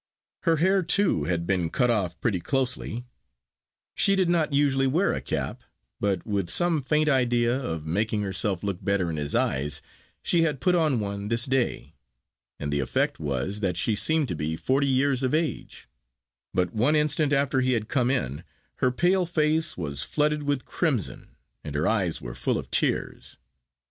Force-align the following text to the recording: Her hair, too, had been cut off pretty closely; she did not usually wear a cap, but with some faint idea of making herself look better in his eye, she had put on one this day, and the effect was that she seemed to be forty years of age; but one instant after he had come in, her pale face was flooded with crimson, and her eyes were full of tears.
Her 0.45 0.55
hair, 0.55 0.81
too, 0.81 1.25
had 1.25 1.45
been 1.45 1.69
cut 1.69 1.91
off 1.91 2.19
pretty 2.19 2.39
closely; 2.39 3.05
she 3.93 4.15
did 4.15 4.29
not 4.29 4.51
usually 4.51 4.87
wear 4.87 5.13
a 5.13 5.21
cap, 5.21 5.61
but 5.99 6.25
with 6.25 6.49
some 6.49 6.81
faint 6.81 7.07
idea 7.07 7.55
of 7.55 7.85
making 7.85 8.23
herself 8.23 8.63
look 8.63 8.83
better 8.83 9.11
in 9.11 9.17
his 9.17 9.35
eye, 9.35 9.69
she 10.23 10.41
had 10.41 10.59
put 10.59 10.73
on 10.73 10.99
one 10.99 11.27
this 11.27 11.45
day, 11.45 11.93
and 12.59 12.73
the 12.73 12.79
effect 12.79 13.19
was 13.19 13.59
that 13.59 13.77
she 13.77 13.93
seemed 13.95 14.27
to 14.29 14.35
be 14.35 14.55
forty 14.55 14.87
years 14.87 15.21
of 15.21 15.35
age; 15.35 15.87
but 16.51 16.73
one 16.73 16.95
instant 16.95 17.31
after 17.31 17.61
he 17.61 17.73
had 17.73 17.87
come 17.87 18.09
in, 18.09 18.43
her 18.77 18.89
pale 18.91 19.27
face 19.27 19.77
was 19.77 20.01
flooded 20.01 20.41
with 20.41 20.65
crimson, 20.65 21.35
and 21.63 21.75
her 21.75 21.87
eyes 21.87 22.19
were 22.19 22.33
full 22.33 22.57
of 22.57 22.71
tears. 22.71 23.37